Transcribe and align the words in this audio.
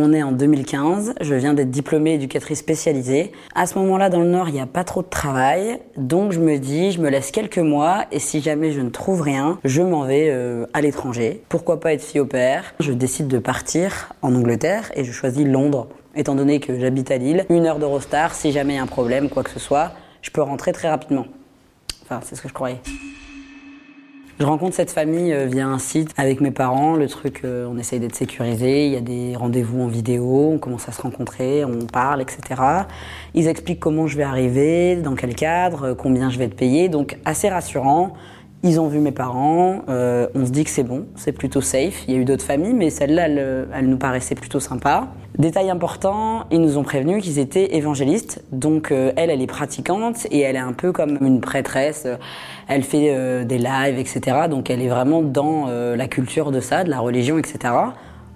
On 0.00 0.12
est 0.12 0.22
en 0.22 0.30
2015, 0.30 1.14
je 1.20 1.34
viens 1.34 1.54
d'être 1.54 1.72
diplômée 1.72 2.14
éducatrice 2.14 2.60
spécialisée. 2.60 3.32
À 3.56 3.66
ce 3.66 3.76
moment-là, 3.80 4.10
dans 4.10 4.20
le 4.20 4.28
Nord, 4.28 4.48
il 4.48 4.54
n'y 4.54 4.60
a 4.60 4.66
pas 4.66 4.84
trop 4.84 5.02
de 5.02 5.08
travail, 5.08 5.80
donc 5.96 6.30
je 6.30 6.38
me 6.38 6.56
dis, 6.56 6.92
je 6.92 7.00
me 7.00 7.10
laisse 7.10 7.32
quelques 7.32 7.58
mois 7.58 8.04
et 8.12 8.20
si 8.20 8.40
jamais 8.40 8.70
je 8.70 8.80
ne 8.80 8.90
trouve 8.90 9.22
rien, 9.22 9.58
je 9.64 9.82
m'en 9.82 10.04
vais 10.04 10.28
euh, 10.30 10.66
à 10.72 10.82
l'étranger. 10.82 11.42
Pourquoi 11.48 11.80
pas 11.80 11.94
être 11.94 12.04
fille 12.04 12.20
au 12.20 12.26
père? 12.26 12.74
Je 12.78 12.92
décide 12.92 13.26
de 13.26 13.40
partir 13.40 14.10
en 14.22 14.36
Angleterre 14.36 14.92
et 14.94 15.02
je 15.02 15.10
choisis 15.10 15.44
Londres, 15.44 15.88
étant 16.14 16.36
donné 16.36 16.60
que 16.60 16.78
j'habite 16.78 17.10
à 17.10 17.16
Lille. 17.16 17.44
Une 17.50 17.66
heure 17.66 17.80
d'Eurostar, 17.80 18.36
si 18.36 18.52
jamais 18.52 18.74
il 18.74 18.76
y 18.76 18.78
a 18.78 18.84
un 18.84 18.86
problème, 18.86 19.28
quoi 19.28 19.42
que 19.42 19.50
ce 19.50 19.58
soit, 19.58 19.94
je 20.22 20.30
peux 20.30 20.42
rentrer 20.42 20.70
très 20.70 20.88
rapidement. 20.88 21.26
Enfin, 22.04 22.20
c'est 22.22 22.36
ce 22.36 22.42
que 22.42 22.48
je 22.48 22.54
croyais. 22.54 22.80
Je 24.40 24.44
rencontre 24.44 24.76
cette 24.76 24.92
famille 24.92 25.32
euh, 25.32 25.46
via 25.46 25.66
un 25.66 25.80
site 25.80 26.14
avec 26.16 26.40
mes 26.40 26.52
parents. 26.52 26.94
Le 26.94 27.08
truc, 27.08 27.40
euh, 27.44 27.66
on 27.68 27.76
essaye 27.76 27.98
d'être 27.98 28.14
sécurisé. 28.14 28.86
Il 28.86 28.92
y 28.92 28.96
a 28.96 29.00
des 29.00 29.34
rendez-vous 29.34 29.82
en 29.82 29.88
vidéo. 29.88 30.52
On 30.54 30.58
commence 30.58 30.88
à 30.88 30.92
se 30.92 31.02
rencontrer, 31.02 31.64
on 31.64 31.86
parle, 31.86 32.22
etc. 32.22 32.62
Ils 33.34 33.48
expliquent 33.48 33.80
comment 33.80 34.06
je 34.06 34.16
vais 34.16 34.22
arriver, 34.22 34.94
dans 34.94 35.16
quel 35.16 35.34
cadre, 35.34 35.88
euh, 35.88 35.94
combien 35.96 36.30
je 36.30 36.38
vais 36.38 36.44
être 36.44 36.54
payé. 36.54 36.88
Donc 36.88 37.18
assez 37.24 37.48
rassurant. 37.48 38.12
Ils 38.64 38.80
ont 38.80 38.88
vu 38.88 38.98
mes 38.98 39.12
parents, 39.12 39.82
euh, 39.88 40.26
on 40.34 40.44
se 40.44 40.50
dit 40.50 40.64
que 40.64 40.70
c'est 40.70 40.82
bon, 40.82 41.06
c'est 41.14 41.30
plutôt 41.30 41.60
safe. 41.60 42.02
Il 42.08 42.14
y 42.14 42.16
a 42.16 42.20
eu 42.20 42.24
d'autres 42.24 42.44
familles, 42.44 42.74
mais 42.74 42.90
celle-là, 42.90 43.28
elle, 43.28 43.88
nous 43.88 43.98
paraissait 43.98 44.34
plutôt 44.34 44.58
sympa. 44.58 45.06
Détail 45.38 45.70
important, 45.70 46.44
ils 46.50 46.60
nous 46.60 46.76
ont 46.76 46.82
prévenu 46.82 47.20
qu'ils 47.20 47.38
étaient 47.38 47.76
évangélistes. 47.76 48.42
Donc 48.50 48.90
euh, 48.90 49.12
elle, 49.14 49.30
elle 49.30 49.42
est 49.42 49.46
pratiquante 49.46 50.26
et 50.32 50.40
elle 50.40 50.56
est 50.56 50.60
un 50.60 50.72
peu 50.72 50.90
comme 50.90 51.18
une 51.20 51.40
prêtresse. 51.40 52.08
Elle 52.66 52.82
fait 52.82 53.10
euh, 53.14 53.44
des 53.44 53.58
lives, 53.58 53.96
etc. 53.96 54.48
Donc 54.50 54.70
elle 54.70 54.82
est 54.82 54.88
vraiment 54.88 55.22
dans 55.22 55.68
la 55.68 56.08
culture 56.08 56.50
de 56.50 56.58
ça, 56.58 56.82
de 56.82 56.90
la 56.90 56.98
religion, 56.98 57.38
etc. 57.38 57.72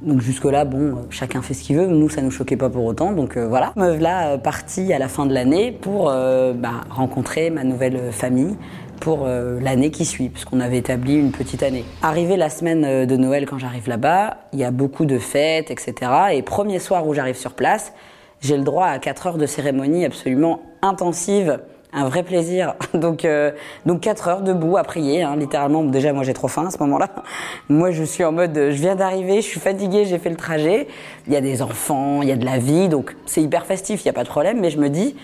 Donc 0.02 0.20
jusque-là, 0.20 0.64
bon, 0.64 0.98
chacun 1.10 1.42
fait 1.42 1.54
ce 1.54 1.64
qu'il 1.64 1.76
veut. 1.76 1.86
Nous, 1.86 2.08
ça 2.08 2.22
nous 2.22 2.30
choquait 2.30 2.56
pas 2.56 2.70
pour 2.70 2.84
autant. 2.84 3.10
Donc 3.10 3.36
euh, 3.36 3.48
voilà. 3.48 3.72
Me 3.74 3.90
voilà 3.90 4.38
partie 4.38 4.92
à 4.92 5.00
la 5.00 5.08
fin 5.08 5.26
de 5.26 5.34
l'année 5.34 5.72
pour 5.72 6.04
bah, 6.04 6.82
rencontrer 6.90 7.50
ma 7.50 7.64
nouvelle 7.64 8.12
famille 8.12 8.56
pour 9.02 9.24
euh, 9.26 9.58
l'année 9.60 9.90
qui 9.90 10.04
suit, 10.04 10.28
puisqu'on 10.28 10.60
avait 10.60 10.78
établi 10.78 11.16
une 11.16 11.32
petite 11.32 11.64
année. 11.64 11.84
Arrivé 12.02 12.36
la 12.36 12.48
semaine 12.48 12.84
euh, 12.84 13.04
de 13.04 13.16
Noël, 13.16 13.46
quand 13.46 13.58
j'arrive 13.58 13.88
là-bas, 13.88 14.36
il 14.52 14.60
y 14.60 14.64
a 14.64 14.70
beaucoup 14.70 15.06
de 15.06 15.18
fêtes, 15.18 15.72
etc. 15.72 16.12
Et 16.34 16.42
premier 16.42 16.78
soir 16.78 17.04
où 17.08 17.12
j'arrive 17.12 17.34
sur 17.34 17.54
place, 17.54 17.92
j'ai 18.40 18.56
le 18.56 18.62
droit 18.62 18.86
à 18.86 19.00
4 19.00 19.26
heures 19.26 19.38
de 19.38 19.46
cérémonie 19.46 20.04
absolument 20.04 20.60
intensive, 20.82 21.58
un 21.92 22.08
vrai 22.08 22.22
plaisir. 22.22 22.74
Donc, 22.94 23.24
euh, 23.24 23.50
donc 23.86 24.02
4 24.02 24.28
heures 24.28 24.40
debout 24.42 24.76
à 24.76 24.84
prier, 24.84 25.24
hein, 25.24 25.34
littéralement. 25.34 25.82
Déjà, 25.82 26.12
moi, 26.12 26.22
j'ai 26.22 26.32
trop 26.32 26.46
faim 26.46 26.66
à 26.68 26.70
ce 26.70 26.78
moment-là. 26.78 27.08
Moi, 27.68 27.90
je 27.90 28.04
suis 28.04 28.22
en 28.22 28.30
mode, 28.30 28.54
je 28.54 28.80
viens 28.80 28.94
d'arriver, 28.94 29.36
je 29.42 29.48
suis 29.48 29.60
fatiguée, 29.60 30.04
j'ai 30.04 30.18
fait 30.18 30.30
le 30.30 30.36
trajet. 30.36 30.86
Il 31.26 31.32
y 31.32 31.36
a 31.36 31.40
des 31.40 31.60
enfants, 31.60 32.22
il 32.22 32.28
y 32.28 32.32
a 32.32 32.36
de 32.36 32.44
la 32.44 32.58
vie, 32.58 32.88
donc 32.88 33.16
c'est 33.26 33.42
hyper 33.42 33.66
festif, 33.66 34.04
il 34.04 34.06
n'y 34.06 34.10
a 34.10 34.14
pas 34.14 34.22
de 34.22 34.28
problème. 34.28 34.60
Mais 34.60 34.70
je 34.70 34.78
me 34.78 34.88
dis, 34.88 35.16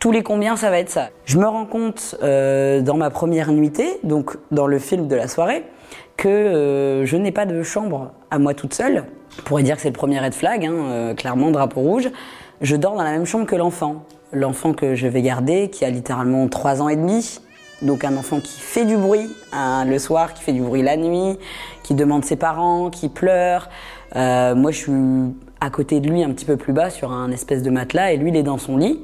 tous 0.00 0.10
les 0.10 0.22
combien 0.22 0.56
ça 0.56 0.70
va 0.70 0.78
être 0.78 0.88
ça. 0.88 1.10
Je 1.26 1.38
me 1.38 1.46
rends 1.46 1.66
compte 1.66 2.16
euh, 2.22 2.80
dans 2.80 2.96
ma 2.96 3.10
première 3.10 3.52
nuitée, 3.52 4.00
donc 4.02 4.36
dans 4.50 4.66
le 4.66 4.78
film 4.78 5.06
de 5.06 5.14
la 5.14 5.28
soirée, 5.28 5.62
que 6.16 6.28
euh, 6.28 7.04
je 7.04 7.16
n'ai 7.16 7.32
pas 7.32 7.44
de 7.46 7.62
chambre 7.62 8.12
à 8.30 8.38
moi 8.38 8.54
toute 8.54 8.72
seule. 8.72 9.04
On 9.38 9.42
pourrait 9.42 9.62
dire 9.62 9.76
que 9.76 9.82
c'est 9.82 9.90
le 9.90 9.94
premier 9.94 10.18
red 10.18 10.34
flag, 10.34 10.64
hein, 10.64 10.72
euh, 10.72 11.14
clairement 11.14 11.50
drapeau 11.50 11.80
rouge. 11.80 12.10
Je 12.62 12.76
dors 12.76 12.96
dans 12.96 13.02
la 13.02 13.12
même 13.12 13.26
chambre 13.26 13.46
que 13.46 13.56
l'enfant. 13.56 14.04
L'enfant 14.32 14.72
que 14.72 14.94
je 14.94 15.06
vais 15.06 15.22
garder, 15.22 15.68
qui 15.68 15.84
a 15.84 15.90
littéralement 15.90 16.48
3 16.48 16.80
ans 16.80 16.88
et 16.88 16.96
demi, 16.96 17.40
donc 17.82 18.04
un 18.04 18.16
enfant 18.16 18.40
qui 18.40 18.58
fait 18.58 18.86
du 18.86 18.96
bruit 18.96 19.28
hein, 19.52 19.84
le 19.84 19.98
soir, 19.98 20.32
qui 20.32 20.42
fait 20.42 20.52
du 20.52 20.62
bruit 20.62 20.82
la 20.82 20.96
nuit, 20.96 21.38
qui 21.82 21.94
demande 21.94 22.24
ses 22.24 22.36
parents, 22.36 22.88
qui 22.88 23.08
pleure. 23.08 23.68
Euh, 24.16 24.54
moi, 24.54 24.70
je 24.70 24.76
suis 24.78 24.92
à 25.60 25.68
côté 25.68 26.00
de 26.00 26.08
lui, 26.08 26.22
un 26.22 26.30
petit 26.30 26.46
peu 26.46 26.56
plus 26.56 26.72
bas, 26.72 26.88
sur 26.88 27.12
un 27.12 27.30
espèce 27.30 27.62
de 27.62 27.70
matelas, 27.70 28.12
et 28.12 28.16
lui, 28.16 28.30
il 28.30 28.36
est 28.36 28.42
dans 28.42 28.58
son 28.58 28.78
lit. 28.78 29.02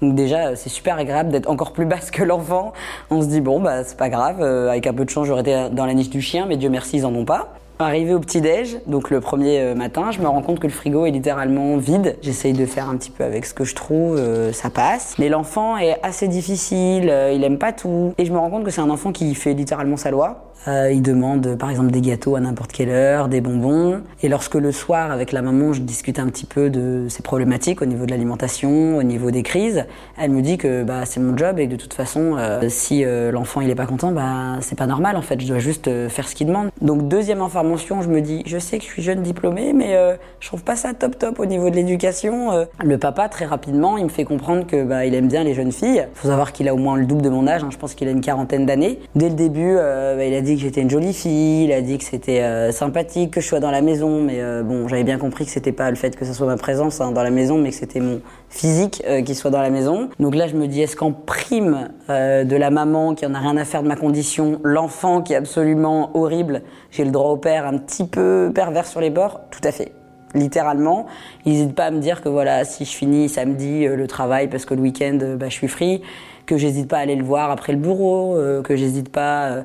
Donc 0.00 0.14
déjà, 0.14 0.54
c'est 0.54 0.68
super 0.68 0.96
agréable 0.96 1.30
d'être 1.30 1.50
encore 1.50 1.72
plus 1.72 1.84
basse 1.84 2.10
que 2.10 2.22
l'enfant. 2.22 2.72
On 3.10 3.20
se 3.22 3.26
dit 3.26 3.40
bon, 3.40 3.60
bah 3.60 3.84
c'est 3.84 3.96
pas 3.96 4.08
grave. 4.08 4.36
Euh, 4.40 4.70
avec 4.70 4.86
un 4.86 4.94
peu 4.94 5.04
de 5.04 5.10
chance, 5.10 5.26
j'aurais 5.26 5.40
été 5.40 5.68
dans 5.72 5.86
la 5.86 5.94
niche 5.94 6.10
du 6.10 6.20
chien, 6.20 6.46
mais 6.46 6.56
Dieu 6.56 6.70
merci, 6.70 6.98
ils 6.98 7.06
en 7.06 7.14
ont 7.14 7.24
pas. 7.24 7.54
Arrivé 7.80 8.12
au 8.12 8.18
petit-déj, 8.18 8.78
donc 8.88 9.08
le 9.08 9.20
premier 9.20 9.60
euh, 9.60 9.74
matin, 9.76 10.10
je 10.10 10.20
me 10.20 10.26
rends 10.26 10.42
compte 10.42 10.58
que 10.58 10.66
le 10.66 10.72
frigo 10.72 11.06
est 11.06 11.12
littéralement 11.12 11.76
vide. 11.76 12.16
J'essaye 12.22 12.52
de 12.52 12.66
faire 12.66 12.88
un 12.88 12.96
petit 12.96 13.10
peu 13.12 13.22
avec 13.22 13.46
ce 13.46 13.54
que 13.54 13.62
je 13.62 13.76
trouve, 13.76 14.16
euh, 14.16 14.52
ça 14.52 14.68
passe. 14.68 15.14
Mais 15.18 15.28
l'enfant 15.28 15.76
est 15.76 15.96
assez 16.02 16.26
difficile, 16.26 17.12
il 17.32 17.44
aime 17.44 17.58
pas 17.58 17.72
tout. 17.72 18.14
Et 18.18 18.24
je 18.24 18.32
me 18.32 18.38
rends 18.38 18.50
compte 18.50 18.64
que 18.64 18.70
c'est 18.70 18.80
un 18.80 18.90
enfant 18.90 19.12
qui 19.12 19.32
fait 19.36 19.54
littéralement 19.54 19.96
sa 19.96 20.10
loi. 20.10 20.47
Euh, 20.66 20.90
il 20.92 21.02
demande 21.02 21.56
par 21.56 21.70
exemple 21.70 21.90
des 21.90 22.00
gâteaux 22.00 22.36
à 22.36 22.40
n'importe 22.40 22.72
quelle 22.72 22.90
heure, 22.90 23.28
des 23.28 23.40
bonbons. 23.40 24.02
Et 24.22 24.28
lorsque 24.28 24.54
le 24.54 24.72
soir, 24.72 25.10
avec 25.10 25.32
la 25.32 25.42
maman, 25.42 25.72
je 25.72 25.80
discute 25.80 26.18
un 26.18 26.26
petit 26.26 26.46
peu 26.46 26.70
de 26.70 27.06
ses 27.08 27.22
problématiques 27.22 27.80
au 27.82 27.86
niveau 27.86 28.06
de 28.06 28.10
l'alimentation, 28.10 28.96
au 28.96 29.02
niveau 29.02 29.30
des 29.30 29.42
crises, 29.42 29.84
elle 30.18 30.30
me 30.30 30.42
dit 30.42 30.58
que 30.58 30.82
bah, 30.82 31.04
c'est 31.04 31.20
mon 31.20 31.36
job 31.36 31.58
et 31.58 31.66
que 31.66 31.72
de 31.72 31.76
toute 31.76 31.94
façon, 31.94 32.36
euh, 32.38 32.68
si 32.68 33.04
euh, 33.04 33.30
l'enfant 33.30 33.60
il 33.60 33.70
est 33.70 33.74
pas 33.74 33.86
content, 33.86 34.12
bah, 34.12 34.58
c'est 34.60 34.76
pas 34.76 34.86
normal 34.86 35.16
en 35.16 35.22
fait, 35.22 35.40
je 35.40 35.46
dois 35.46 35.58
juste 35.58 35.88
euh, 35.88 36.08
faire 36.08 36.28
ce 36.28 36.34
qu'il 36.34 36.46
demande. 36.46 36.70
Donc 36.80 37.08
deuxième 37.08 37.40
information, 37.40 38.02
je 38.02 38.08
me 38.08 38.20
dis, 38.20 38.42
je 38.46 38.58
sais 38.58 38.78
que 38.78 38.84
je 38.84 38.88
suis 38.88 39.02
jeune 39.02 39.22
diplômée, 39.22 39.72
mais 39.72 39.96
je 40.40 40.46
trouve 40.46 40.64
pas 40.64 40.76
ça 40.76 40.94
top 40.94 41.18
top 41.18 41.38
au 41.38 41.46
niveau 41.46 41.70
de 41.70 41.76
l'éducation. 41.76 42.66
Le 42.82 42.98
papa, 42.98 43.28
très 43.28 43.44
rapidement, 43.44 43.96
il 43.96 44.04
me 44.04 44.08
fait 44.08 44.24
comprendre 44.24 44.66
que 44.66 44.84
bah, 44.84 45.06
il 45.06 45.14
aime 45.14 45.28
bien 45.28 45.44
les 45.44 45.54
jeunes 45.54 45.72
filles. 45.72 46.06
Faut 46.14 46.28
savoir 46.28 46.52
qu'il 46.52 46.68
a 46.68 46.74
au 46.74 46.78
moins 46.78 46.96
le 46.96 47.06
double 47.06 47.22
de 47.22 47.28
mon 47.28 47.46
âge, 47.46 47.64
hein, 47.64 47.68
je 47.70 47.76
pense 47.76 47.94
qu'il 47.94 48.08
a 48.08 48.10
une 48.10 48.20
quarantaine 48.20 48.66
d'années. 48.66 49.00
Dès 49.14 49.28
le 49.28 49.34
début, 49.34 49.74
bah, 49.76 50.24
il 50.24 50.34
a 50.34 50.40
dit 50.40 50.47
que 50.56 50.62
j'étais 50.62 50.80
une 50.80 50.90
jolie 50.90 51.12
fille, 51.12 51.64
il 51.64 51.72
a 51.72 51.80
dit 51.80 51.98
que 51.98 52.04
c'était 52.04 52.42
euh, 52.42 52.72
sympathique, 52.72 53.32
que 53.32 53.40
je 53.40 53.46
sois 53.46 53.60
dans 53.60 53.70
la 53.70 53.82
maison, 53.82 54.22
mais 54.22 54.40
euh, 54.40 54.62
bon, 54.62 54.88
j'avais 54.88 55.04
bien 55.04 55.18
compris 55.18 55.44
que 55.44 55.50
c'était 55.50 55.72
pas 55.72 55.90
le 55.90 55.96
fait 55.96 56.16
que 56.16 56.24
ce 56.24 56.32
soit 56.32 56.46
ma 56.46 56.56
présence 56.56 57.00
hein, 57.00 57.12
dans 57.12 57.22
la 57.22 57.30
maison, 57.30 57.58
mais 57.58 57.70
que 57.70 57.76
c'était 57.76 58.00
mon 58.00 58.20
physique 58.48 59.02
euh, 59.06 59.22
qui 59.22 59.34
soit 59.34 59.50
dans 59.50 59.62
la 59.62 59.70
maison. 59.70 60.08
Donc 60.18 60.34
là, 60.34 60.46
je 60.46 60.56
me 60.56 60.66
dis, 60.66 60.82
est-ce 60.82 60.96
qu'en 60.96 61.12
prime 61.12 61.88
de 62.08 62.56
la 62.56 62.70
maman 62.70 63.14
qui 63.14 63.26
en 63.26 63.34
a 63.34 63.38
rien 63.38 63.56
à 63.56 63.64
faire 63.64 63.82
de 63.82 63.88
ma 63.88 63.96
condition, 63.96 64.60
l'enfant 64.62 65.20
qui 65.22 65.34
est 65.34 65.36
absolument 65.36 66.10
horrible, 66.16 66.62
j'ai 66.90 67.04
le 67.04 67.10
droit 67.10 67.30
au 67.30 67.36
père 67.36 67.66
un 67.66 67.76
petit 67.78 68.06
peu 68.06 68.50
pervers 68.54 68.86
sur 68.86 69.00
les 69.00 69.10
bords? 69.10 69.40
Tout 69.50 69.60
à 69.64 69.72
fait 69.72 69.92
littéralement. 70.34 71.06
Ils 71.44 71.52
n'hésitent 71.52 71.74
pas 71.74 71.86
à 71.86 71.90
me 71.90 72.00
dire 72.00 72.22
que 72.22 72.28
voilà, 72.28 72.64
si 72.64 72.84
je 72.84 72.92
finis 72.92 73.28
samedi 73.28 73.86
le 73.86 74.06
travail 74.06 74.48
parce 74.48 74.64
que 74.64 74.74
le 74.74 74.80
week-end, 74.80 75.18
bah, 75.38 75.46
je 75.48 75.54
suis 75.54 75.68
free, 75.68 76.02
que 76.48 76.56
j'hésite 76.56 76.88
pas 76.88 76.96
à 76.96 77.00
aller 77.00 77.14
le 77.14 77.22
voir 77.22 77.50
après 77.50 77.72
le 77.72 77.78
bureau, 77.78 78.36
euh, 78.36 78.62
que 78.62 78.74
j'hésite 78.74 79.10
pas 79.10 79.44
euh, 79.50 79.62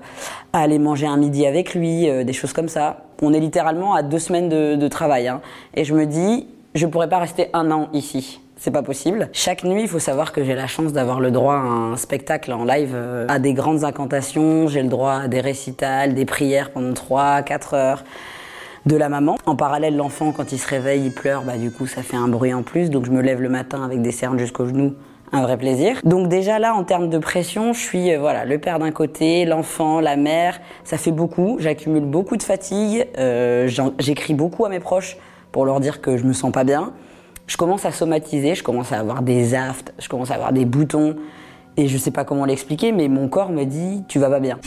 à 0.51 0.59
aller 0.59 0.77
manger 0.77 1.07
un 1.07 1.17
midi 1.17 1.47
avec 1.47 1.73
lui, 1.73 2.09
euh, 2.09 2.23
des 2.23 2.33
choses 2.33 2.53
comme 2.53 2.67
ça. 2.67 3.05
On 3.21 3.33
est 3.33 3.39
littéralement 3.39 3.95
à 3.95 4.03
deux 4.03 4.19
semaines 4.19 4.49
de, 4.49 4.75
de 4.75 4.87
travail. 4.89 5.29
Hein. 5.29 5.41
Et 5.75 5.85
je 5.85 5.95
me 5.95 6.05
dis, 6.05 6.45
je 6.75 6.85
pourrais 6.85 7.09
pas 7.09 7.19
rester 7.19 7.47
un 7.53 7.71
an 7.71 7.87
ici. 7.93 8.41
C'est 8.57 8.71
pas 8.71 8.83
possible. 8.83 9.29
Chaque 9.31 9.63
nuit, 9.63 9.83
il 9.83 9.87
faut 9.87 9.99
savoir 9.99 10.31
que 10.31 10.43
j'ai 10.43 10.55
la 10.55 10.67
chance 10.67 10.93
d'avoir 10.93 11.19
le 11.19 11.31
droit 11.31 11.55
à 11.55 11.57
un 11.57 11.97
spectacle 11.97 12.51
en 12.53 12.63
live, 12.63 12.95
à 13.27 13.39
des 13.39 13.53
grandes 13.53 13.83
incantations, 13.83 14.67
j'ai 14.67 14.81
le 14.81 14.87
droit 14.87 15.15
à 15.23 15.27
des 15.27 15.41
récitals, 15.41 16.13
des 16.13 16.25
prières 16.25 16.71
pendant 16.71 16.93
3, 16.93 17.41
4 17.41 17.73
heures 17.73 18.03
de 18.85 18.95
la 18.95 19.09
maman. 19.09 19.37
En 19.45 19.55
parallèle, 19.55 19.95
l'enfant, 19.95 20.31
quand 20.31 20.51
il 20.51 20.59
se 20.59 20.67
réveille, 20.67 21.05
il 21.05 21.11
pleure, 21.11 21.43
bah 21.43 21.57
du 21.57 21.71
coup, 21.71 21.87
ça 21.87 22.03
fait 22.03 22.17
un 22.17 22.27
bruit 22.27 22.53
en 22.53 22.63
plus. 22.63 22.89
Donc 22.89 23.05
je 23.05 23.11
me 23.11 23.21
lève 23.21 23.41
le 23.41 23.49
matin 23.49 23.83
avec 23.83 24.01
des 24.01 24.11
cernes 24.11 24.39
jusqu'aux 24.39 24.65
genoux 24.65 24.93
un 25.33 25.41
vrai 25.41 25.57
plaisir. 25.57 25.99
Donc 26.03 26.29
déjà 26.29 26.59
là, 26.59 26.75
en 26.75 26.83
termes 26.83 27.09
de 27.09 27.17
pression, 27.17 27.73
je 27.73 27.79
suis 27.79 28.13
euh, 28.13 28.19
voilà 28.19 28.45
le 28.45 28.59
père 28.59 28.77
d'un 28.77 28.91
côté, 28.91 29.45
l'enfant, 29.45 29.99
la 29.99 30.15
mère. 30.15 30.61
Ça 30.83 30.97
fait 30.97 31.11
beaucoup. 31.11 31.57
J'accumule 31.59 32.05
beaucoup 32.05 32.37
de 32.37 32.43
fatigue. 32.43 33.07
Euh, 33.17 33.67
J'écris 33.99 34.35
beaucoup 34.35 34.63
à 34.63 34.69
mes 34.69 34.79
proches 34.79 35.17
pour 35.51 35.65
leur 35.65 35.79
dire 35.79 36.01
que 36.01 36.17
je 36.17 36.23
me 36.23 36.33
sens 36.33 36.51
pas 36.51 36.63
bien. 36.63 36.93
Je 37.47 37.57
commence 37.57 37.83
à 37.85 37.91
somatiser. 37.91 38.53
Je 38.53 38.63
commence 38.63 38.91
à 38.91 38.99
avoir 38.99 39.23
des 39.23 39.55
aftes. 39.55 39.93
Je 39.97 40.07
commence 40.07 40.29
à 40.29 40.35
avoir 40.35 40.53
des 40.53 40.65
boutons. 40.65 41.15
Et 41.77 41.87
je 41.87 41.97
sais 41.97 42.11
pas 42.11 42.23
comment 42.23 42.45
l'expliquer, 42.45 42.91
mais 42.91 43.07
mon 43.07 43.27
corps 43.27 43.49
me 43.49 43.63
dit 43.63 44.03
tu 44.07 44.19
vas 44.19 44.29
pas 44.29 44.39
bien. 44.39 44.59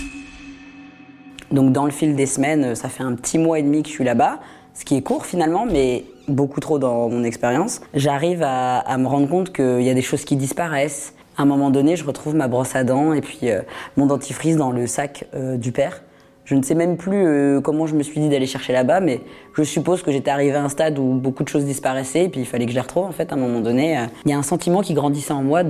Donc 1.50 1.72
dans 1.72 1.84
le 1.84 1.90
fil 1.90 2.16
des 2.16 2.26
semaines, 2.26 2.74
ça 2.74 2.88
fait 2.88 3.02
un 3.02 3.14
petit 3.14 3.38
mois 3.38 3.58
et 3.58 3.62
demi 3.62 3.82
que 3.82 3.88
je 3.88 3.94
suis 3.94 4.04
là-bas, 4.04 4.40
ce 4.74 4.84
qui 4.84 4.96
est 4.96 5.02
court 5.02 5.24
finalement, 5.24 5.64
mais 5.64 6.04
beaucoup 6.28 6.60
trop 6.60 6.78
dans 6.78 7.08
mon 7.08 7.24
expérience, 7.24 7.80
j'arrive 7.94 8.42
à, 8.44 8.97
me 8.98 9.06
rendre 9.06 9.28
compte 9.28 9.53
qu'il 9.53 9.82
y 9.82 9.91
a 9.91 9.94
des 9.94 10.03
choses 10.03 10.24
qui 10.24 10.36
disparaissent. 10.36 11.15
À 11.38 11.42
un 11.42 11.47
moment 11.47 11.71
donné, 11.71 11.97
je 11.97 12.04
retrouve 12.04 12.34
ma 12.34 12.48
brosse 12.48 12.74
à 12.76 12.84
dents 12.84 13.12
et 13.12 13.21
puis 13.21 13.41
euh, 13.44 13.60
mon 13.97 14.06
dentifrice 14.06 14.56
dans 14.56 14.71
le 14.71 14.86
sac 14.86 15.26
euh, 15.34 15.56
du 15.56 15.72
père. 15.72 16.03
Je 16.44 16.54
ne 16.54 16.62
sais 16.62 16.74
même 16.74 16.97
plus 16.97 17.26
euh, 17.26 17.60
comment 17.60 17.86
je 17.86 17.94
me 17.94 18.03
suis 18.03 18.21
dit 18.21 18.28
d'aller 18.28 18.47
chercher 18.47 18.72
là-bas, 18.72 19.00
mais 19.00 19.21
je 19.54 19.62
suppose 19.62 20.03
que 20.03 20.12
j'étais 20.12 20.30
arrivé 20.30 20.54
à 20.54 20.65
un 20.65 20.68
stade 20.68 20.98
où 20.98 21.15
beaucoup 21.15 21.42
de 21.42 21.48
choses 21.48 21.65
disparaissaient 21.65 22.24
et 22.24 22.28
puis 22.28 22.41
il 22.41 22.47
fallait 22.47 22.65
que 22.65 22.71
je 22.71 22.76
les 22.76 22.82
retrouve 22.82 23.04
en 23.04 23.12
fait 23.12 23.32
à 23.32 23.34
un 23.34 23.38
moment 23.38 23.60
donné. 23.60 23.98
Il 24.24 24.30
y 24.30 24.34
a 24.34 24.38
un 24.38 24.42
sentiment 24.42 24.80
qui 24.80 24.94
grandissait 24.94 25.32
en 25.32 25.42
moi 25.42 25.62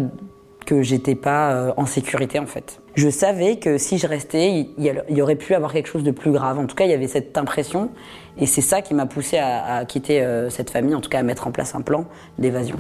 que 0.67 0.83
j'étais 0.83 1.15
pas 1.15 1.73
en 1.77 1.87
sécurité 1.87 2.39
en 2.39 2.47
fait. 2.47 2.81
Je 2.95 3.09
savais 3.09 3.57
que 3.57 3.79
si 3.79 3.99
je 3.99 4.07
restais, 4.07 4.67
il 4.77 4.95
y 5.09 5.23
aurait 5.23 5.37
pu 5.37 5.55
avoir 5.55 5.73
quelque 5.73 5.89
chose 5.89 6.03
de 6.03 6.11
plus 6.11 6.33
grave. 6.33 6.59
En 6.59 6.67
tout 6.67 6.75
cas, 6.75 6.85
il 6.85 6.91
y 6.91 6.95
avait 6.95 7.09
cette 7.09 7.39
impression 7.39 7.91
et 8.39 8.47
c'est 8.47 8.61
ça 8.61 8.83
qui 8.83 8.95
m'a 8.95 9.07
poussé 9.07 9.39
à, 9.39 9.77
à 9.77 9.85
quitter 9.85 10.23
euh, 10.23 10.51
cette 10.51 10.71
famille, 10.71 10.95
en 10.95 11.01
tout 11.01 11.11
cas 11.11 11.21
à 11.21 11.23
mettre 11.23 11.47
en 11.47 11.53
place 11.53 11.75
un 11.75 11.81
plan 11.81 12.05
d'évasion. 12.39 12.77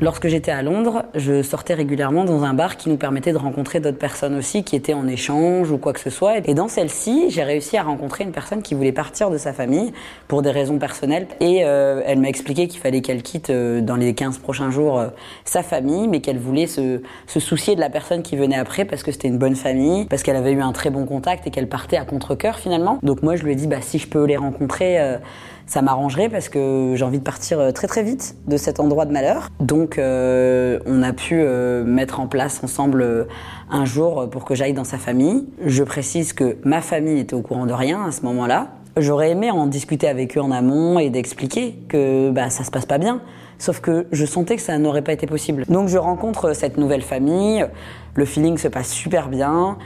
Lorsque 0.00 0.28
j'étais 0.28 0.52
à 0.52 0.62
Londres, 0.62 1.06
je 1.16 1.42
sortais 1.42 1.74
régulièrement 1.74 2.24
dans 2.24 2.44
un 2.44 2.54
bar 2.54 2.76
qui 2.76 2.88
nous 2.88 2.96
permettait 2.96 3.32
de 3.32 3.36
rencontrer 3.36 3.80
d'autres 3.80 3.98
personnes 3.98 4.36
aussi 4.36 4.62
qui 4.62 4.76
étaient 4.76 4.94
en 4.94 5.08
échange 5.08 5.72
ou 5.72 5.78
quoi 5.78 5.92
que 5.92 5.98
ce 5.98 6.08
soit. 6.08 6.38
Et 6.48 6.54
dans 6.54 6.68
celle-ci, 6.68 7.30
j'ai 7.30 7.42
réussi 7.42 7.76
à 7.76 7.82
rencontrer 7.82 8.22
une 8.22 8.30
personne 8.30 8.62
qui 8.62 8.74
voulait 8.74 8.92
partir 8.92 9.28
de 9.28 9.38
sa 9.38 9.52
famille 9.52 9.92
pour 10.28 10.42
des 10.42 10.52
raisons 10.52 10.78
personnelles. 10.78 11.26
Et 11.40 11.64
euh, 11.64 12.00
elle 12.06 12.20
m'a 12.20 12.28
expliqué 12.28 12.68
qu'il 12.68 12.80
fallait 12.80 13.00
qu'elle 13.00 13.24
quitte 13.24 13.50
euh, 13.50 13.80
dans 13.80 13.96
les 13.96 14.14
15 14.14 14.38
prochains 14.38 14.70
jours 14.70 15.00
euh, 15.00 15.08
sa 15.44 15.64
famille, 15.64 16.06
mais 16.06 16.20
qu'elle 16.20 16.38
voulait 16.38 16.68
se, 16.68 17.02
se, 17.26 17.40
soucier 17.40 17.74
de 17.74 17.80
la 17.80 17.90
personne 17.90 18.22
qui 18.22 18.36
venait 18.36 18.56
après 18.56 18.84
parce 18.84 19.02
que 19.02 19.10
c'était 19.10 19.26
une 19.26 19.38
bonne 19.38 19.56
famille, 19.56 20.04
parce 20.04 20.22
qu'elle 20.22 20.36
avait 20.36 20.52
eu 20.52 20.62
un 20.62 20.72
très 20.72 20.90
bon 20.90 21.06
contact 21.06 21.48
et 21.48 21.50
qu'elle 21.50 21.68
partait 21.68 21.96
à 21.96 22.04
contre-coeur 22.04 22.60
finalement. 22.60 23.00
Donc 23.02 23.24
moi, 23.24 23.34
je 23.34 23.42
lui 23.42 23.50
ai 23.50 23.56
dit, 23.56 23.66
bah, 23.66 23.80
si 23.80 23.98
je 23.98 24.06
peux 24.06 24.24
les 24.26 24.36
rencontrer 24.36 25.18
ça 25.68 25.82
m'arrangerait 25.82 26.28
parce 26.30 26.48
que 26.48 26.94
j'ai 26.96 27.04
envie 27.04 27.18
de 27.18 27.24
partir 27.24 27.60
euh, 27.60 27.70
très 27.70 27.86
très 27.86 28.02
vite 28.02 28.34
de 28.46 28.56
cet 28.56 28.80
endroit 28.80 29.04
de 29.04 29.12
malheur. 29.12 29.50
Donc 29.60 29.98
euh, 29.98 30.80
on 30.86 31.02
a 31.02 31.12
pu 31.12 31.34
euh, 31.34 31.84
mettre 31.84 32.20
en 32.20 32.26
place 32.26 32.64
ensemble 32.64 33.28
un 33.70 33.84
jour 33.84 34.28
pour 34.30 34.44
que 34.44 34.54
j'aille 34.54 34.72
dans 34.72 34.84
sa 34.84 34.98
famille. 34.98 35.44
Je 35.64 35.84
précise 35.84 36.32
que 36.32 36.56
ma 36.64 36.80
famille 36.80 37.20
était 37.20 37.34
au 37.34 37.42
courant 37.42 37.66
de 37.66 37.72
rien 37.72 38.06
à 38.06 38.12
ce 38.12 38.22
moment-là. 38.22 38.68
J'aurais 38.96 39.30
aimé 39.30 39.50
en 39.50 39.66
discuter 39.66 40.08
avec 40.08 40.36
eux 40.36 40.40
en 40.40 40.50
amont 40.50 40.98
et 40.98 41.10
d'expliquer 41.10 41.78
que 41.88 42.30
bah, 42.30 42.50
ça 42.50 42.64
se 42.64 42.70
passe 42.70 42.86
pas 42.86 42.98
bien. 42.98 43.20
Sauf 43.58 43.80
que 43.80 44.06
je 44.10 44.24
sentais 44.24 44.56
que 44.56 44.62
ça 44.62 44.78
n'aurait 44.78 45.02
pas 45.02 45.12
été 45.12 45.26
possible. 45.26 45.64
Donc 45.68 45.88
je 45.88 45.98
rencontre 45.98 46.54
cette 46.54 46.78
nouvelle 46.78 47.02
famille, 47.02 47.66
le 48.14 48.24
feeling 48.24 48.56
se 48.56 48.68
passe 48.68 48.88
super 48.88 49.28
bien. 49.28 49.76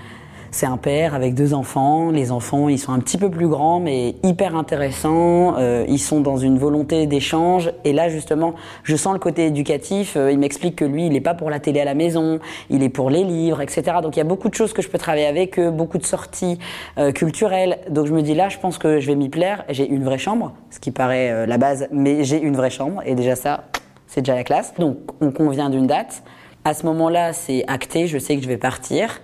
C'est 0.55 0.67
un 0.67 0.77
père 0.77 1.15
avec 1.15 1.33
deux 1.35 1.55
enfants. 1.55 2.11
Les 2.11 2.31
enfants, 2.31 2.69
ils 2.69 2.79
sont 2.79 2.93
un 2.93 2.99
petit 2.99 3.17
peu 3.17 3.31
plus 3.31 3.49
grands, 3.49 3.81
mais 3.81 4.17
hyper 4.23 4.55
intéressants. 4.55 5.57
Euh, 5.57 5.87
ils 5.89 5.99
sont 5.99 6.21
dans 6.21 6.37
une 6.37 6.59
volonté 6.59 7.07
d'échange. 7.07 7.73
Et 7.85 7.95
là, 7.95 8.11
justement, 8.11 8.55
je 8.83 8.95
sens 8.95 9.15
le 9.15 9.19
côté 9.19 9.47
éducatif. 9.47 10.15
Euh, 10.15 10.31
il 10.31 10.39
m'explique 10.39 10.77
que 10.77 10.85
lui, 10.85 11.07
il 11.07 11.13
n'est 11.15 11.23
pas 11.23 11.33
pour 11.33 11.49
la 11.49 11.59
télé 11.59 11.81
à 11.81 11.87
la 11.87 11.95
maison, 11.95 12.39
il 12.69 12.83
est 12.83 12.91
pour 12.91 13.09
les 13.09 13.25
livres, 13.25 13.63
etc. 13.63 13.97
Donc 14.03 14.15
il 14.17 14.19
y 14.19 14.21
a 14.21 14.27
beaucoup 14.27 14.51
de 14.51 14.55
choses 14.55 14.75
que 14.75 14.83
je 14.83 14.91
peux 14.91 14.99
travailler 14.99 15.25
avec 15.25 15.59
eux, 15.59 15.71
beaucoup 15.71 15.97
de 15.97 16.05
sorties 16.05 16.59
euh, 16.99 17.13
culturelles. 17.13 17.79
Donc 17.89 18.07
je 18.07 18.13
me 18.13 18.21
dis 18.21 18.35
là, 18.35 18.51
je 18.51 18.59
pense 18.59 18.77
que 18.77 19.01
je 19.01 19.07
vais 19.07 19.15
m'y 19.15 19.31
plaire. 19.31 19.65
J'ai 19.71 19.89
une 19.89 20.05
vraie 20.05 20.19
chambre, 20.19 20.53
ce 20.69 20.81
qui 20.81 20.91
paraît 20.91 21.47
la 21.47 21.57
base, 21.57 21.89
mais 21.93 22.25
j'ai 22.25 22.41
une 22.43 22.57
vraie 22.57 22.69
chambre. 22.69 23.01
Et 23.07 23.15
déjà 23.15 23.37
ça, 23.37 23.65
c'est 24.07 24.21
déjà 24.21 24.35
la 24.35 24.45
classe. 24.45 24.75
Donc 24.79 24.99
on 25.23 25.31
convient 25.31 25.71
d'une 25.71 25.87
date. 25.87 26.23
À 26.67 26.75
ce 26.75 26.85
moment-là, 26.85 27.33
c'est 27.33 27.65
acté, 27.69 28.07
je 28.07 28.19
sais 28.19 28.37
que 28.37 28.43
je 28.43 28.49
vais 28.49 28.59
partir. 28.59 29.23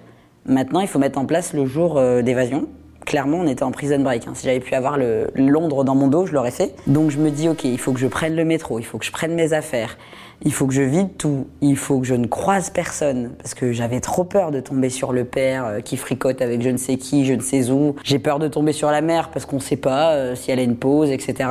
Maintenant, 0.48 0.80
il 0.80 0.88
faut 0.88 0.98
mettre 0.98 1.18
en 1.18 1.26
place 1.26 1.52
le 1.52 1.66
jour 1.66 1.98
euh, 1.98 2.22
d'évasion. 2.22 2.68
Clairement, 3.04 3.38
on 3.38 3.46
était 3.46 3.62
en 3.62 3.70
prison 3.70 4.00
break. 4.00 4.26
Hein. 4.26 4.32
Si 4.34 4.46
j'avais 4.46 4.60
pu 4.60 4.74
avoir 4.74 4.96
le 4.96 5.28
Londres 5.34 5.84
dans 5.84 5.94
mon 5.94 6.08
dos, 6.08 6.24
je 6.24 6.32
l'aurais 6.32 6.50
fait. 6.50 6.74
Donc 6.86 7.10
je 7.10 7.18
me 7.18 7.30
dis, 7.30 7.48
ok, 7.48 7.64
il 7.64 7.78
faut 7.78 7.92
que 7.92 8.00
je 8.00 8.06
prenne 8.06 8.34
le 8.34 8.44
métro, 8.44 8.78
il 8.78 8.84
faut 8.84 8.98
que 8.98 9.04
je 9.04 9.12
prenne 9.12 9.34
mes 9.34 9.52
affaires, 9.52 9.96
il 10.42 10.52
faut 10.52 10.66
que 10.66 10.74
je 10.74 10.82
vide 10.82 11.16
tout, 11.16 11.46
il 11.60 11.76
faut 11.76 12.00
que 12.00 12.06
je 12.06 12.14
ne 12.14 12.26
croise 12.26 12.70
personne, 12.70 13.30
parce 13.38 13.54
que 13.54 13.72
j'avais 13.72 14.00
trop 14.00 14.24
peur 14.24 14.50
de 14.50 14.60
tomber 14.60 14.88
sur 14.90 15.12
le 15.12 15.24
père 15.24 15.66
euh, 15.66 15.80
qui 15.80 15.96
fricote 15.96 16.42
avec 16.42 16.62
je 16.62 16.70
ne 16.70 16.76
sais 16.76 16.96
qui, 16.96 17.24
je 17.24 17.34
ne 17.34 17.40
sais 17.40 17.70
où. 17.70 17.94
J'ai 18.04 18.18
peur 18.18 18.38
de 18.38 18.48
tomber 18.48 18.72
sur 18.72 18.90
la 18.90 19.00
mère 19.00 19.30
parce 19.30 19.46
qu'on 19.46 19.56
ne 19.56 19.62
sait 19.62 19.76
pas 19.76 20.12
euh, 20.12 20.34
si 20.34 20.50
elle 20.50 20.58
a 20.58 20.62
une 20.62 20.76
pause, 20.76 21.10
etc. 21.10 21.50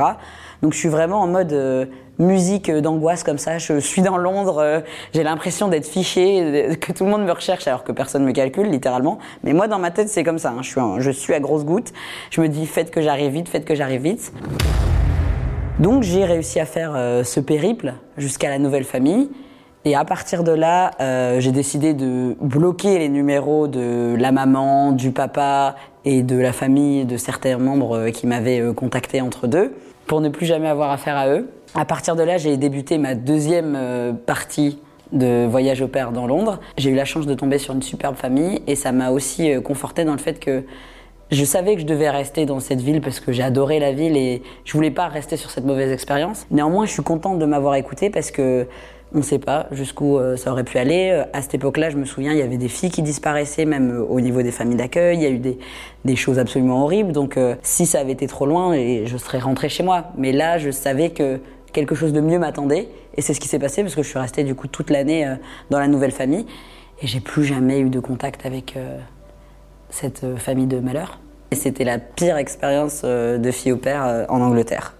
Donc 0.62 0.72
je 0.72 0.78
suis 0.78 0.88
vraiment 0.88 1.20
en 1.20 1.28
mode 1.28 1.52
euh, 1.52 1.86
musique 2.18 2.70
d'angoisse 2.70 3.22
comme 3.22 3.38
ça. 3.38 3.58
Je 3.58 3.78
suis 3.78 4.02
dans 4.02 4.16
Londres, 4.16 4.58
euh, 4.58 4.80
j'ai 5.14 5.22
l'impression 5.22 5.68
d'être 5.68 5.86
fiché, 5.86 6.76
que 6.80 6.92
tout 6.92 7.04
le 7.04 7.10
monde 7.10 7.24
me 7.24 7.32
recherche 7.32 7.66
alors 7.68 7.84
que 7.84 7.92
personne 7.92 8.24
me 8.24 8.32
calcule 8.32 8.68
littéralement. 8.68 9.18
Mais 9.44 9.52
moi 9.52 9.68
dans 9.68 9.78
ma 9.78 9.90
tête 9.90 10.08
c'est 10.08 10.24
comme 10.24 10.38
ça. 10.38 10.50
Hein. 10.50 10.62
Je, 10.62 10.68
suis 10.68 10.80
je 10.98 11.10
suis 11.10 11.34
à 11.34 11.40
grosse 11.40 11.64
goutte. 11.64 11.92
Je 12.30 12.40
me 12.40 12.48
dis 12.48 12.66
faites 12.66 12.90
que 12.90 13.00
j'arrive 13.00 13.32
vite, 13.32 13.48
faites 13.48 13.64
que 13.64 13.74
j'arrive 13.74 14.02
vite. 14.02 14.32
Donc 15.78 16.02
j'ai 16.02 16.24
réussi 16.24 16.58
à 16.58 16.66
faire 16.66 16.94
euh, 16.96 17.22
ce 17.22 17.38
périple 17.38 17.94
jusqu'à 18.16 18.48
la 18.48 18.58
nouvelle 18.58 18.84
famille. 18.84 19.30
Et 19.84 19.94
à 19.94 20.04
partir 20.04 20.42
de 20.42 20.50
là, 20.50 20.90
j'ai 21.38 21.52
décidé 21.52 21.94
de 21.94 22.36
bloquer 22.42 22.98
les 22.98 23.08
numéros 23.08 23.68
de 23.68 24.16
la 24.18 24.32
maman, 24.32 24.92
du 24.92 25.12
papa 25.12 25.76
et 26.04 26.22
de 26.22 26.36
la 26.36 26.52
famille 26.52 27.06
de 27.06 27.16
certains 27.16 27.56
membres 27.56 28.10
qui 28.10 28.26
m'avaient 28.26 28.60
contacté 28.74 29.22
entre 29.22 29.46
deux 29.46 29.72
pour 30.08 30.20
ne 30.20 30.28
plus 30.30 30.46
jamais 30.46 30.68
avoir 30.68 30.90
affaire 30.90 31.16
à 31.16 31.28
eux. 31.28 31.48
À 31.74 31.84
partir 31.84 32.16
de 32.16 32.22
là, 32.22 32.38
j'ai 32.38 32.56
débuté 32.56 32.98
ma 32.98 33.14
deuxième 33.14 33.74
euh, 33.76 34.12
partie 34.12 34.78
de 35.12 35.46
voyage 35.46 35.80
au 35.80 35.88
père 35.88 36.10
dans 36.10 36.26
Londres. 36.26 36.58
J'ai 36.76 36.90
eu 36.90 36.94
la 36.94 37.04
chance 37.04 37.26
de 37.26 37.34
tomber 37.34 37.58
sur 37.58 37.74
une 37.74 37.82
superbe 37.82 38.16
famille 38.16 38.60
et 38.66 38.74
ça 38.74 38.90
m'a 38.90 39.10
aussi 39.10 39.52
euh, 39.52 39.60
conforté 39.60 40.04
dans 40.04 40.12
le 40.12 40.18
fait 40.18 40.40
que 40.40 40.64
je 41.30 41.44
savais 41.44 41.74
que 41.74 41.82
je 41.82 41.86
devais 41.86 42.08
rester 42.08 42.46
dans 42.46 42.58
cette 42.58 42.80
ville 42.80 43.02
parce 43.02 43.20
que 43.20 43.32
j'ai 43.32 43.42
adoré 43.42 43.78
la 43.78 43.92
ville 43.92 44.16
et 44.16 44.42
je 44.64 44.72
voulais 44.72 44.90
pas 44.90 45.08
rester 45.08 45.36
sur 45.36 45.50
cette 45.50 45.64
mauvaise 45.64 45.92
expérience. 45.92 46.46
Néanmoins, 46.50 46.86
je 46.86 46.92
suis 46.92 47.02
contente 47.02 47.38
de 47.38 47.44
m'avoir 47.44 47.74
écouté 47.74 48.08
parce 48.08 48.30
que 48.30 48.66
on 49.14 49.18
ne 49.18 49.22
sait 49.22 49.38
pas 49.38 49.66
jusqu'où 49.72 50.18
euh, 50.18 50.36
ça 50.36 50.52
aurait 50.52 50.64
pu 50.64 50.78
aller. 50.78 51.10
Euh, 51.12 51.24
à 51.32 51.40
cette 51.40 51.54
époque-là, 51.54 51.90
je 51.90 51.96
me 51.96 52.04
souviens, 52.04 52.32
il 52.32 52.38
y 52.38 52.42
avait 52.42 52.58
des 52.58 52.68
filles 52.68 52.90
qui 52.90 53.02
disparaissaient, 53.02 53.64
même 53.64 53.90
euh, 53.90 54.04
au 54.04 54.20
niveau 54.20 54.42
des 54.42 54.50
familles 54.50 54.76
d'accueil. 54.76 55.16
Il 55.16 55.22
y 55.22 55.26
a 55.26 55.30
eu 55.30 55.38
des, 55.38 56.16
choses 56.16 56.38
absolument 56.38 56.84
horribles. 56.84 57.12
Donc, 57.12 57.38
si 57.62 57.86
ça 57.86 58.00
avait 58.00 58.12
été 58.12 58.26
trop 58.26 58.46
loin, 58.46 58.74
je 58.74 59.16
serais 59.18 59.38
rentrée 59.38 59.68
chez 59.68 59.82
moi. 59.82 60.06
Mais 60.16 60.32
là, 60.32 60.58
je 60.58 60.70
savais 60.70 61.10
que 61.10 61.38
quelque 61.72 61.94
chose 61.94 62.12
de 62.12 62.20
mieux 62.20 62.38
m'attendait. 62.38 62.88
Et 63.14 63.20
c'est 63.20 63.34
ce 63.34 63.40
qui 63.40 63.46
s'est 63.46 63.58
passé 63.58 63.82
parce 63.82 63.94
que 63.94 64.02
je 64.02 64.08
suis 64.08 64.18
restée 64.18 64.42
du 64.42 64.54
coup 64.54 64.68
toute 64.68 64.88
l'année 64.88 65.36
dans 65.68 65.78
la 65.78 65.86
nouvelle 65.86 66.12
famille. 66.12 66.46
Et 67.02 67.06
j'ai 67.06 67.20
plus 67.20 67.44
jamais 67.44 67.78
eu 67.78 67.90
de 67.90 68.00
contact 68.00 68.46
avec 68.46 68.76
cette 69.90 70.24
famille 70.38 70.66
de 70.66 70.80
malheur. 70.80 71.20
Et 71.50 71.56
c'était 71.56 71.84
la 71.84 71.98
pire 71.98 72.38
expérience 72.38 73.04
de 73.04 73.50
fille 73.50 73.72
au 73.72 73.76
père 73.76 74.26
en 74.30 74.40
Angleterre. 74.40 74.97